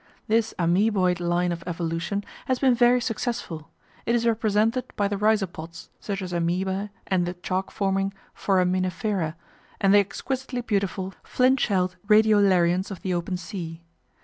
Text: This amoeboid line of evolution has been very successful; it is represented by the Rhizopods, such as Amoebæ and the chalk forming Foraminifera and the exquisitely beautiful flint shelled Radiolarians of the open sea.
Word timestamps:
This 0.27 0.55
amoeboid 0.57 1.19
line 1.19 1.51
of 1.51 1.63
evolution 1.67 2.23
has 2.47 2.57
been 2.57 2.73
very 2.73 2.99
successful; 2.99 3.69
it 4.07 4.15
is 4.15 4.25
represented 4.25 4.85
by 4.95 5.07
the 5.07 5.15
Rhizopods, 5.15 5.89
such 5.99 6.23
as 6.23 6.33
Amoebæ 6.33 6.89
and 7.05 7.27
the 7.27 7.35
chalk 7.35 7.69
forming 7.69 8.11
Foraminifera 8.33 9.35
and 9.79 9.93
the 9.93 9.99
exquisitely 9.99 10.61
beautiful 10.61 11.13
flint 11.23 11.59
shelled 11.59 11.97
Radiolarians 12.07 12.89
of 12.89 13.03
the 13.03 13.13
open 13.13 13.37
sea. 13.37 13.83